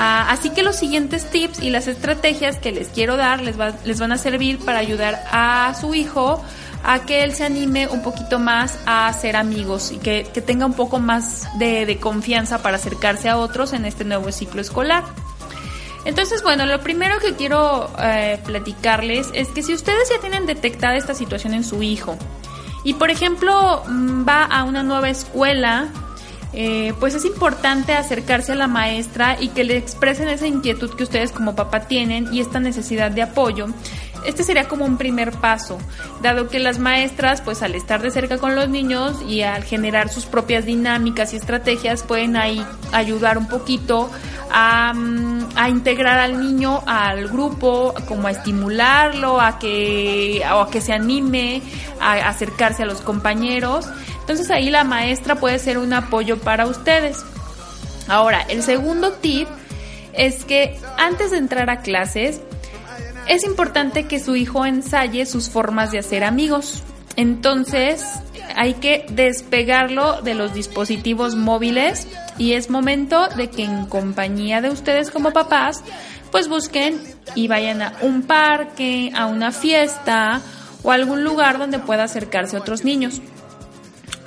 [0.00, 4.12] Ah, así que los siguientes tips y las estrategias que les quiero dar les, van
[4.12, 6.40] a servir para ayudar a su hijo
[6.84, 10.74] a que él se anime un poquito más a ser amigos y que, tenga un
[10.74, 15.02] poco más de, confianza para acercarse a otros en este nuevo ciclo escolar.
[16.04, 20.94] Entonces, bueno, lo primero que quiero eh, platicarles es que si ustedes ya tienen detectada
[20.94, 22.16] esta situación en su hijo,
[22.84, 25.88] y por ejemplo mm, va a una nueva escuela,
[26.52, 31.02] eh, pues es importante acercarse a la maestra y que le expresen esa inquietud que
[31.02, 33.66] ustedes como papá tienen y esta necesidad de apoyo.
[34.28, 35.78] Este sería como un primer paso,
[36.20, 40.10] dado que las maestras, pues al estar de cerca con los niños y al generar
[40.10, 42.62] sus propias dinámicas y estrategias, pueden ahí
[42.92, 44.10] ayudar un poquito
[44.52, 50.82] a, mm, a integrar al niño al grupo, como a estimularlo, a que, a que
[50.82, 51.62] se anime,
[51.98, 53.88] a acercarse a los compañeros.
[54.20, 57.24] Entonces ahí la maestra puede ser un apoyo para ustedes.
[58.08, 59.48] Ahora, el segundo tip
[60.12, 62.42] es que antes de entrar a clases,
[63.28, 66.82] es importante que su hijo ensaye sus formas de hacer amigos.
[67.16, 68.04] Entonces,
[68.56, 72.06] hay que despegarlo de los dispositivos móviles
[72.38, 75.82] y es momento de que en compañía de ustedes como papás,
[76.30, 77.00] pues busquen
[77.34, 80.40] y vayan a un parque, a una fiesta
[80.82, 83.20] o algún lugar donde pueda acercarse a otros niños.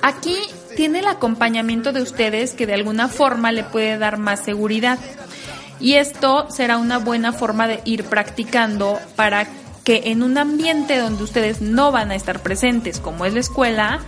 [0.02, 0.36] Aquí
[0.76, 4.98] tiene el acompañamiento de ustedes que de alguna forma le puede dar más seguridad.
[5.82, 9.48] Y esto será una buena forma de ir practicando para
[9.82, 14.00] que en un ambiente donde ustedes no van a estar presentes, como es la escuela,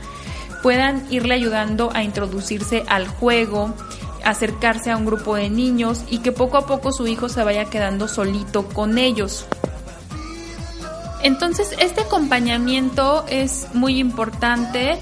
[0.62, 3.74] puedan irle ayudando a introducirse al juego,
[4.22, 7.64] acercarse a un grupo de niños y que poco a poco su hijo se vaya
[7.64, 9.44] quedando solito con ellos.
[11.24, 14.98] Entonces, este acompañamiento es muy importante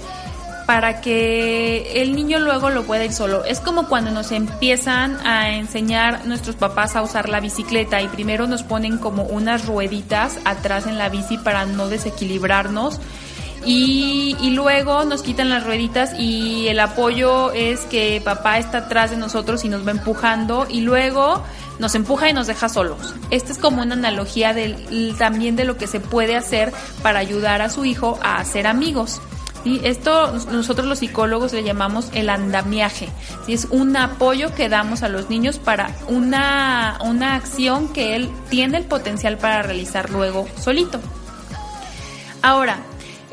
[0.65, 3.43] para que el niño luego lo pueda ir solo.
[3.45, 8.47] Es como cuando nos empiezan a enseñar nuestros papás a usar la bicicleta y primero
[8.47, 12.99] nos ponen como unas rueditas atrás en la bici para no desequilibrarnos.
[13.65, 19.17] Y, luego nos quitan las rueditas y el apoyo es que papá está atrás de
[19.17, 21.41] nosotros y nos va empujando y luego
[21.79, 23.15] nos empuja y nos deja solos.
[23.31, 27.61] Esta es como una analogía del, también de lo que se puede hacer para ayudar
[27.61, 29.21] a su hijo a hacer amigos.
[29.63, 29.81] ¿Sí?
[29.83, 33.09] Esto nosotros los psicólogos le llamamos el andamiaje.
[33.47, 38.77] Es un apoyo que damos a los niños para una, una acción que él tiene
[38.77, 40.99] el potencial para realizar luego solito.
[42.41, 42.77] Ahora,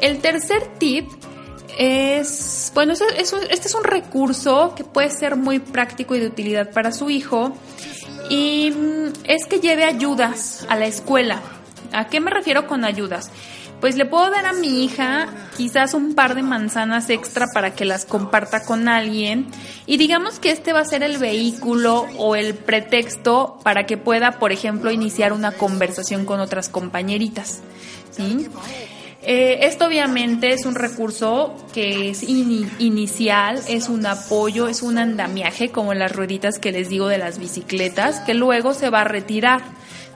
[0.00, 1.08] el tercer tip
[1.78, 6.92] es, bueno, este es un recurso que puede ser muy práctico y de utilidad para
[6.92, 7.56] su hijo
[8.28, 11.40] y mm, es que lleve ayudas a la escuela.
[11.92, 13.30] ¿A qué me refiero con ayudas?
[13.80, 17.84] Pues le puedo dar a mi hija quizás un par de manzanas extra para que
[17.84, 19.46] las comparta con alguien
[19.86, 24.32] y digamos que este va a ser el vehículo o el pretexto para que pueda,
[24.38, 27.60] por ejemplo, iniciar una conversación con otras compañeritas.
[28.10, 28.48] ¿sí?
[29.22, 35.70] Eh, esto obviamente es un recurso que es inicial, es un apoyo, es un andamiaje
[35.70, 39.62] como las rueditas que les digo de las bicicletas, que luego se va a retirar.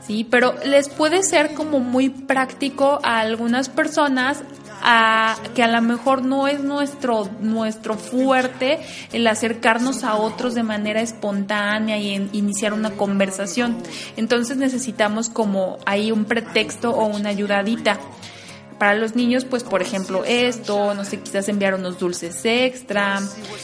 [0.06, 0.26] ¿Sí?
[0.28, 4.42] Pero les puede ser como muy práctico a algunas personas
[4.86, 8.80] a que a lo mejor no es nuestro nuestro fuerte
[9.12, 13.78] el acercarnos a otros de manera espontánea y en iniciar una conversación.
[14.18, 17.98] Entonces necesitamos como ahí un pretexto o una ayudadita.
[18.78, 23.20] Para los niños, pues por ejemplo esto, no sé, quizás enviar unos dulces extra,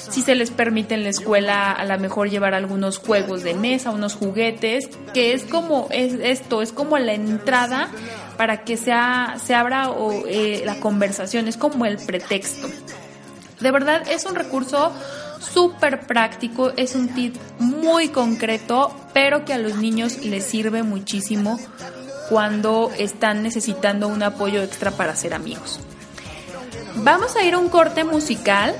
[0.08, 3.90] si se les permite en la escuela a lo mejor llevar algunos juegos de mesa,
[3.90, 7.90] unos juguetes, que es como es esto, es como la entrada
[8.36, 12.68] para que sea, se abra o, eh, la conversación, es como el pretexto.
[13.60, 14.92] De verdad es un recurso
[15.40, 21.58] súper práctico, es un tip muy concreto, pero que a los niños les sirve muchísimo
[22.30, 25.80] cuando están necesitando un apoyo extra para ser amigos.
[26.94, 28.74] Vamos a ir a un corte musical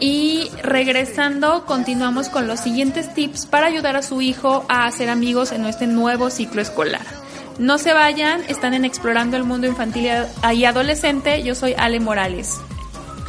[0.00, 5.52] y regresando continuamos con los siguientes tips para ayudar a su hijo a hacer amigos
[5.52, 7.06] en este nuevo ciclo escolar.
[7.58, 10.08] No se vayan, están en Explorando el Mundo Infantil
[10.52, 11.42] y Adolescente.
[11.44, 12.58] Yo soy Ale Morales.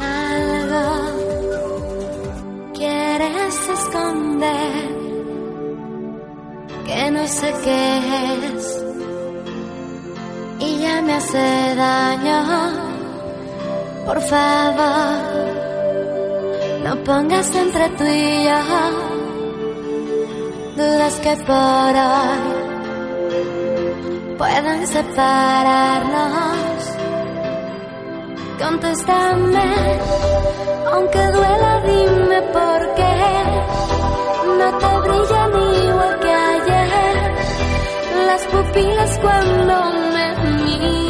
[0.00, 1.12] Algo
[2.74, 4.94] quieres esconder
[6.86, 7.98] que no sé qué
[8.56, 8.83] es
[11.02, 12.38] me hace daño.
[14.06, 15.18] Por favor,
[16.84, 19.24] no pongas entre tú y yo
[20.76, 22.64] dudas que por hoy
[24.38, 26.44] puedan separarnos.
[28.58, 29.98] Contéstame,
[30.92, 33.14] aunque duela, dime por qué
[34.58, 35.52] no te brillan
[35.88, 36.13] igual que ayer
[38.26, 39.74] las pupilas cuando
[40.12, 41.03] me miras.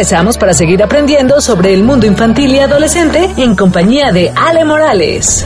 [0.00, 5.44] Regresamos para seguir aprendiendo sobre el mundo infantil y adolescente en compañía de Ale Morales.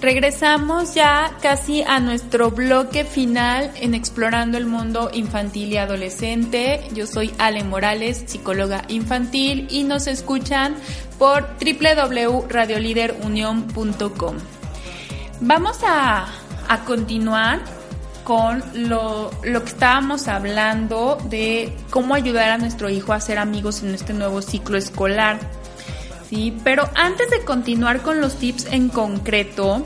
[0.00, 6.88] Regresamos ya casi a nuestro bloque final en Explorando el Mundo Infantil y Adolescente.
[6.94, 10.76] Yo soy Ale Morales, psicóloga infantil, y nos escuchan
[11.18, 14.36] por www.radioliderunion.com.
[15.42, 16.28] Vamos a,
[16.66, 17.60] a continuar
[18.24, 23.82] con lo, lo, que estábamos hablando de cómo ayudar a nuestro hijo a ser amigos
[23.82, 25.38] en este nuevo ciclo escolar.
[26.28, 26.56] ¿sí?
[26.64, 29.84] Pero antes de continuar con los tips en concreto,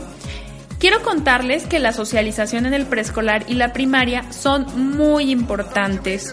[0.78, 6.32] quiero contarles que la socialización en el preescolar y la primaria son muy importantes.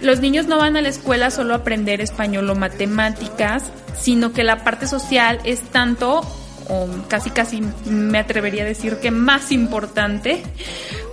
[0.00, 4.44] Los niños no van a la escuela solo a aprender español o matemáticas, sino que
[4.44, 6.22] la parte social es tanto,
[6.68, 10.42] o casi casi me atrevería a decir que más importante,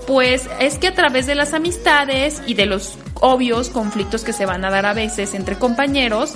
[0.07, 4.45] pues es que a través de las amistades y de los obvios conflictos que se
[4.45, 6.35] van a dar a veces entre compañeros,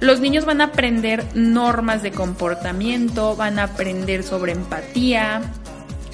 [0.00, 5.40] los niños van a aprender normas de comportamiento, van a aprender sobre empatía,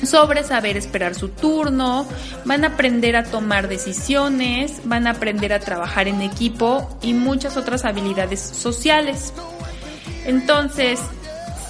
[0.04, 2.06] sobre saber esperar su turno,
[2.44, 7.56] van a aprender a tomar decisiones, van a aprender a trabajar en equipo y muchas
[7.56, 9.32] otras habilidades sociales.
[10.26, 11.00] Entonces,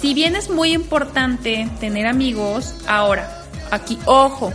[0.01, 4.51] si bien es muy importante tener amigos, ahora, aquí, ojo,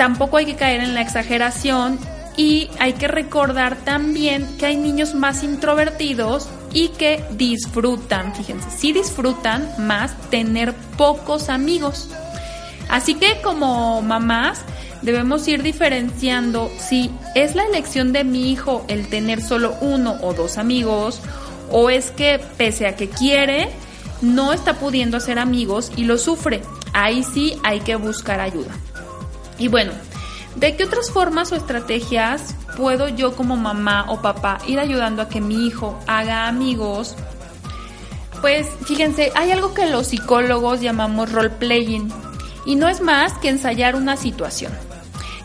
[0.00, 1.98] tampoco hay que caer en la exageración
[2.34, 8.94] y hay que recordar también que hay niños más introvertidos y que disfrutan, fíjense, sí
[8.94, 12.08] disfrutan más tener pocos amigos.
[12.88, 14.62] Así que como mamás
[15.02, 20.32] debemos ir diferenciando si es la elección de mi hijo el tener solo uno o
[20.32, 21.20] dos amigos
[21.70, 23.68] o es que pese a que quiere,
[24.22, 26.62] no está pudiendo hacer amigos y lo sufre.
[26.94, 28.74] Ahí sí hay que buscar ayuda.
[29.60, 29.92] Y bueno,
[30.56, 35.28] ¿De qué otras formas o estrategias puedo yo como mamá o papá ir ayudando a
[35.28, 37.14] que mi hijo haga amigos?
[38.40, 42.12] Pues fíjense, hay algo que los psicólogos llamamos role playing
[42.66, 44.72] y no es más que ensayar una situación.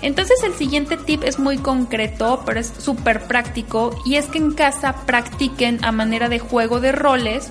[0.02, 4.54] Entonces el siguiente tip es muy concreto, pero es súper práctico y es que en
[4.54, 7.50] casa practiquen a manera de juego de roles,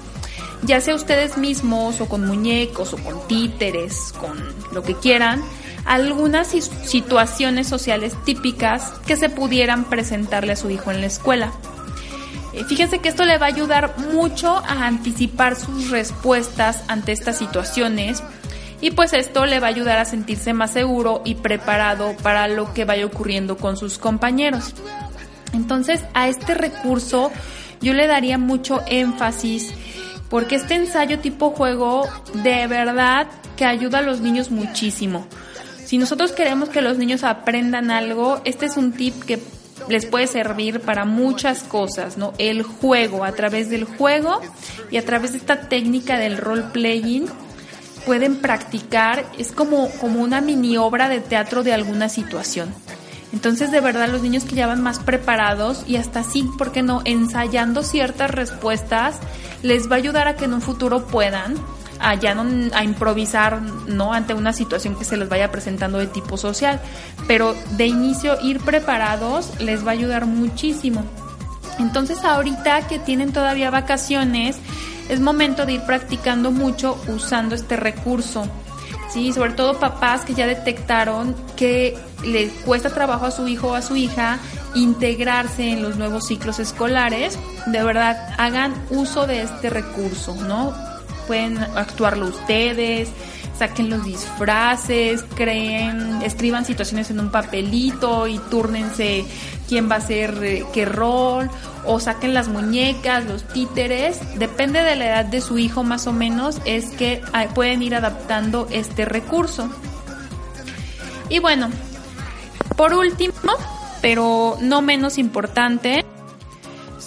[0.62, 4.37] ya sea ustedes mismos o con muñecos o con títeres, con
[4.73, 5.43] lo que quieran
[5.85, 11.53] algunas situaciones sociales típicas que se pudieran presentarle a su hijo en la escuela.
[12.53, 17.39] Eh, fíjense que esto le va a ayudar mucho a anticipar sus respuestas ante estas
[17.39, 18.22] situaciones
[18.80, 22.72] y pues esto le va a ayudar a sentirse más seguro y preparado para lo
[22.72, 24.74] que vaya ocurriendo con sus compañeros.
[25.53, 27.32] Entonces a este recurso
[27.80, 29.72] yo le daría mucho énfasis
[30.28, 32.09] porque este ensayo tipo juego
[32.43, 33.26] de verdad
[33.57, 35.26] que ayuda a los niños muchísimo.
[35.95, 39.38] Si nosotros queremos que los niños aprendan algo, este es un tip que
[39.88, 42.32] les puede servir para muchas cosas, ¿no?
[42.38, 44.40] El juego, a través del juego
[44.90, 47.26] y a través de esta técnica del role playing
[48.07, 52.74] pueden practicar, es como, como una mini obra de teatro de alguna situación.
[53.32, 56.82] Entonces, de verdad, los niños que ya van más preparados y hasta así, ¿por qué
[56.82, 57.03] no?
[57.05, 59.20] Ensayando ciertas respuestas,
[59.62, 61.55] les va a ayudar a que en un futuro puedan
[62.01, 66.80] a a improvisar no ante una situación que se les vaya presentando de tipo social.
[67.26, 71.05] Pero de inicio ir preparados les va a ayudar muchísimo.
[71.78, 74.57] Entonces ahorita que tienen todavía vacaciones
[75.09, 78.45] es momento de ir practicando mucho usando este recurso.
[79.11, 83.74] Sí sobre todo papás que ya detectaron que les cuesta trabajo a su hijo o
[83.74, 84.38] a su hija
[84.74, 90.74] integrarse en los nuevos ciclos escolares, de verdad hagan uso de este recurso, ¿no?
[91.27, 93.09] Pueden actuarlo ustedes,
[93.59, 99.25] saquen los disfraces, creen, escriban situaciones en un papelito y túrnense
[99.68, 101.51] quién va a ser eh, qué rol,
[101.87, 106.12] o saquen las muñecas, los títeres, depende de la edad de su hijo más o
[106.12, 109.70] menos, es que ah, pueden ir adaptando este recurso.
[111.29, 111.70] Y bueno,
[112.77, 113.35] por último,
[114.03, 116.05] pero no menos importante,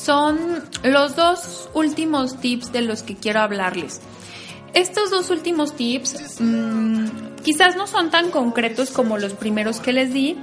[0.08, 4.00] son los dos últimos tips de los que quiero hablarles.
[4.74, 7.08] Estos dos últimos tips mmm,
[7.44, 10.38] quizás no son tan concretos como los primeros que les di,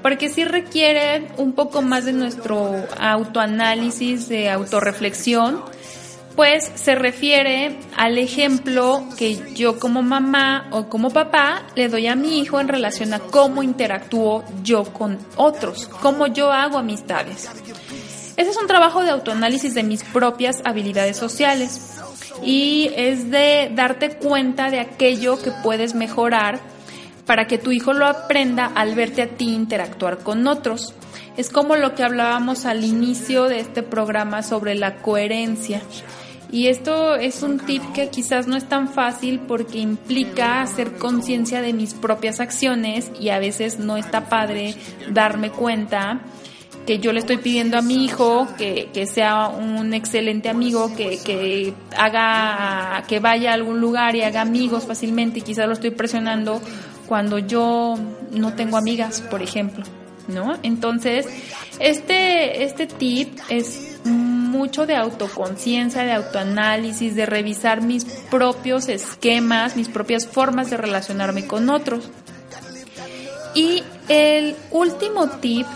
[0.00, 5.60] porque sí requieren un poco más de nuestro autoanálisis, de autorreflexión,
[6.36, 12.14] pues se refiere al ejemplo que yo como mamá o como papá le doy a
[12.14, 17.50] mi hijo en relación a cómo interactúo yo con otros, cómo yo hago amistades.
[18.40, 22.00] Ese es un trabajo de autoanálisis de mis propias habilidades sociales
[22.42, 26.58] y es de darte cuenta de aquello que puedes mejorar
[27.26, 30.94] para que tu hijo lo aprenda al verte a ti interactuar con otros.
[31.36, 35.82] es como lo que hablábamos al inicio de este programa sobre la coherencia.
[36.50, 41.60] Y esto es un tip que quizás no es tan fácil porque implica hacer conciencia
[41.60, 44.74] de mis propias acciones y a veces no está padre
[45.10, 46.22] darme cuenta
[46.86, 51.18] que yo le estoy pidiendo a mi hijo que, que sea un excelente amigo, que,
[51.18, 55.90] que, haga, que vaya a algún lugar y haga amigos fácilmente y quizás lo estoy
[55.90, 56.60] presionando
[57.06, 57.96] cuando yo
[58.32, 59.84] no tengo amigas, por ejemplo,
[60.28, 60.58] ¿no?
[60.62, 61.26] Entonces,
[61.78, 69.88] este, este tip es mucho de autoconciencia, de autoanálisis, de revisar mis propios esquemas, mis
[69.88, 72.10] propias formas de relacionarme con otros.
[73.54, 75.66] Y el último tip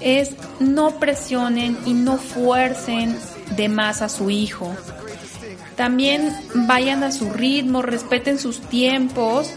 [0.00, 3.16] es no presionen y no fuercen
[3.56, 4.74] de más a su hijo.
[5.76, 9.52] También vayan a su ritmo, respeten sus tiempos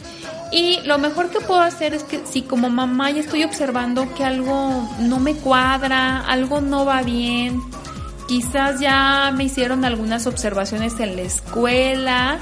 [0.51, 4.23] y lo mejor que puedo hacer es que si como mamá ya estoy observando que
[4.23, 7.59] algo no me cuadra, algo no va bien,
[8.27, 12.37] quizás ya me hicieron algunas observaciones en la escuela,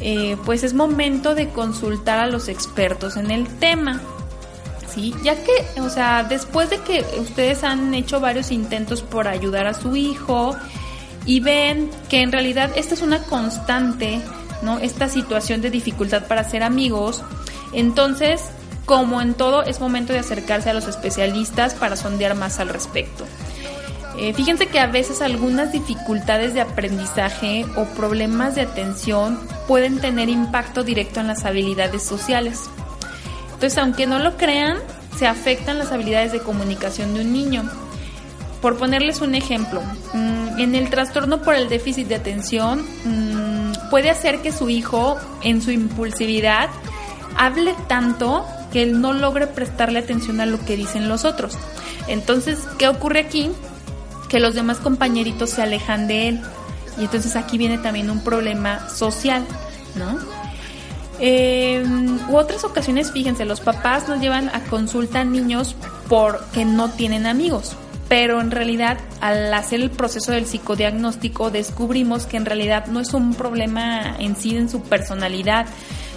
[0.00, 4.00] eh, pues es momento de consultar a los expertos en el tema.
[5.22, 9.74] Ya que, o sea, después de que ustedes han hecho varios intentos por ayudar a
[9.74, 10.56] su hijo
[11.26, 14.20] y ven que en realidad esta es una constante,
[14.62, 14.78] ¿no?
[14.78, 17.22] Esta situación de dificultad para ser amigos,
[17.72, 18.42] entonces,
[18.86, 23.24] como en todo, es momento de acercarse a los especialistas para sondear más al respecto.
[24.18, 29.38] Eh, fíjense que a veces algunas dificultades de aprendizaje o problemas de atención
[29.68, 32.68] pueden tener impacto directo en las habilidades sociales.
[33.58, 34.78] Entonces, aunque no lo crean,
[35.18, 37.68] se afectan las habilidades de comunicación de un niño.
[38.62, 39.82] Por ponerles un ejemplo,
[40.12, 45.16] mm, en el trastorno por el déficit de atención mm, puede hacer que su hijo,
[45.42, 46.68] en su impulsividad,
[47.36, 51.56] hable tanto que él no logre prestarle atención a lo que dicen los otros.
[52.06, 53.50] Entonces, ¿qué ocurre aquí?
[54.28, 56.40] que los demás compañeritos se alejan de él.
[56.98, 59.44] Y entonces aquí viene también un problema social,
[59.94, 60.18] ¿no?
[61.20, 61.84] Eh,
[62.28, 65.74] u otras ocasiones, fíjense, los papás nos llevan a consulta a niños
[66.08, 67.76] porque no tienen amigos,
[68.08, 73.14] pero en realidad al hacer el proceso del psicodiagnóstico descubrimos que en realidad no es
[73.14, 75.66] un problema en sí en su personalidad,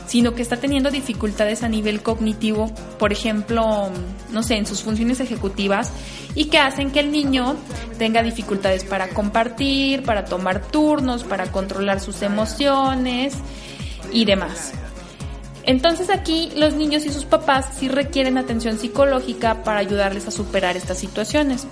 [0.05, 3.89] sino que está teniendo dificultades a nivel cognitivo, por ejemplo,
[4.31, 5.91] no sé, en sus funciones ejecutivas,
[6.35, 7.55] y que hacen que el niño
[7.97, 13.35] tenga dificultades para compartir, para tomar turnos, para controlar sus emociones
[14.11, 14.73] y demás.
[15.63, 20.77] Entonces aquí los niños y sus papás sí requieren atención psicológica para ayudarles a superar
[20.77, 21.67] estas situaciones.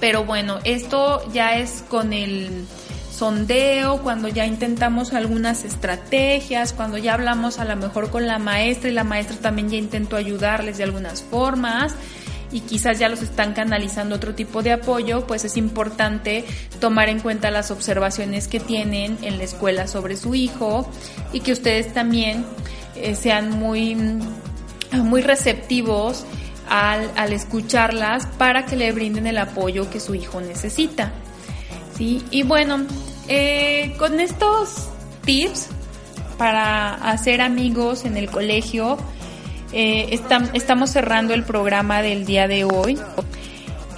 [0.00, 2.66] Pero bueno, esto ya es con el
[3.10, 8.90] sondeo, cuando ya intentamos algunas estrategias, cuando ya hablamos a lo mejor con la maestra
[8.90, 11.94] y la maestra también ya intentó ayudarles de algunas formas
[12.50, 16.44] y quizás ya los están canalizando otro tipo de apoyo, pues es importante
[16.80, 20.88] tomar en cuenta las observaciones que tienen en la escuela sobre su hijo
[21.32, 22.44] y que ustedes también
[22.96, 23.96] eh, sean muy,
[24.92, 26.24] muy receptivos
[26.68, 31.12] al, al escucharlas para que le brinden el apoyo que su hijo necesita.
[31.96, 32.22] ¿sí?
[32.30, 32.86] Y bueno,
[33.28, 34.88] eh, con estos
[35.24, 35.68] tips
[36.36, 38.98] para hacer amigos en el colegio,
[39.72, 40.20] eh,
[40.52, 42.98] estamos cerrando el programa del día de hoy.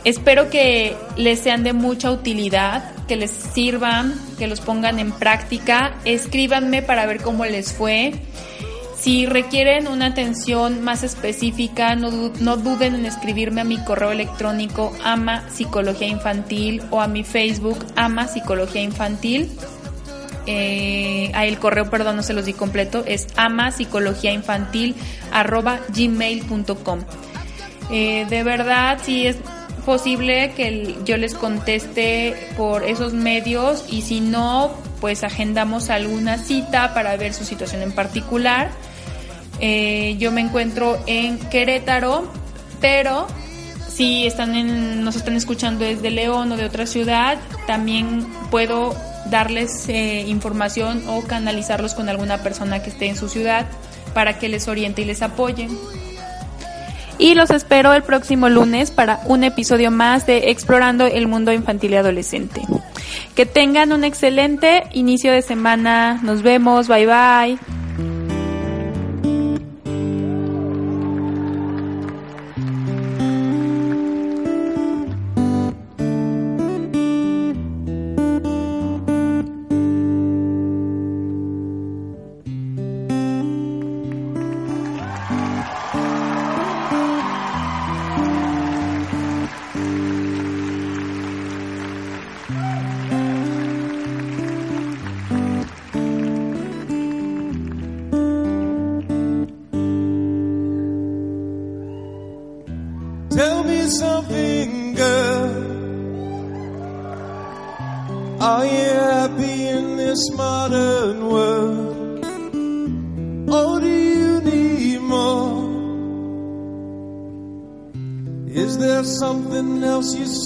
[0.05, 5.97] Espero que les sean de mucha utilidad, que les sirvan, que los pongan en práctica.
[6.05, 8.13] Escríbanme para ver cómo les fue.
[8.99, 15.49] Si requieren una atención más específica, no, duden en escribirme a mi correo electrónico ama
[15.51, 19.51] psicología infantil o a mi Facebook ama psicología infantil.
[20.47, 24.95] Eh, el correo, perdón, no se los di completo, es ama psicología infantil
[25.31, 27.01] arroba gmail.com.
[27.91, 29.37] Eh, de verdad, si es
[29.87, 36.93] posible que yo les conteste por esos medios y si no, pues agendamos alguna cita
[36.93, 38.73] para ver su situación en particular.
[39.61, 42.31] Eh, yo me encuentro en Querétaro,
[42.81, 43.29] pero
[43.89, 48.95] si están en, nos están escuchando desde León o de otra ciudad, también puedo
[49.31, 53.67] darles eh, información o canalizarlos con alguna persona que esté en su ciudad
[54.15, 55.69] para que les oriente y les apoye
[57.19, 61.93] y los espero el próximo lunes para un episodio más de Explorando el Mundo Infantil
[61.93, 62.63] y Adolescente.
[63.35, 66.21] Que tengan un excelente inicio de semana.
[66.23, 66.89] Nos vemos.
[66.89, 67.86] Bye bye.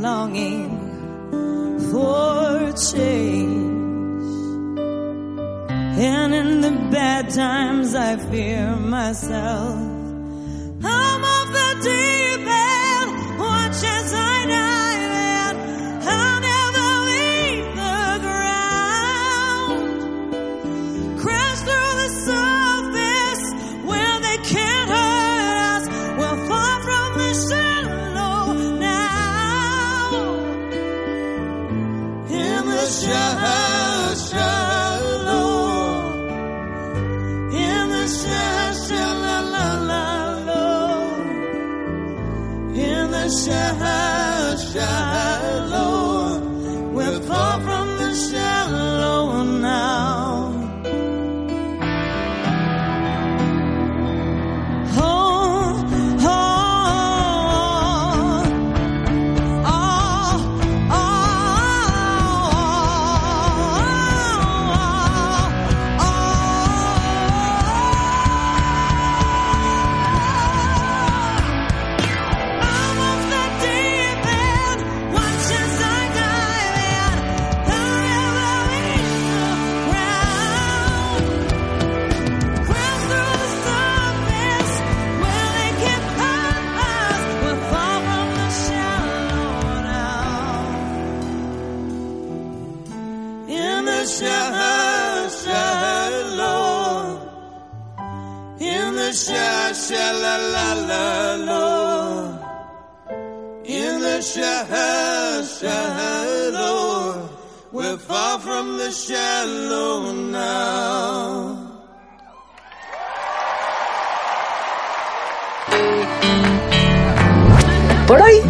[0.00, 0.70] longing
[1.90, 3.60] for change.
[5.98, 9.76] And in the bad times, I fear myself.
[10.82, 12.29] I'm off the deep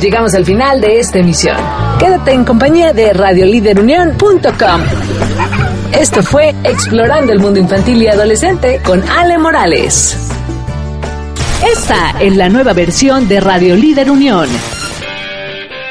[0.01, 1.57] llegamos al final de esta emisión.
[1.99, 4.81] Quédate en compañía de radioliderunión.com.
[5.93, 10.17] Esto fue Explorando el Mundo Infantil y Adolescente con Ale Morales.
[11.67, 14.49] Esta es la nueva versión de Radio Líder Unión.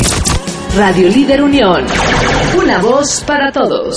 [0.77, 1.87] Radio Líder Unión.
[2.57, 3.97] Una voz para todos.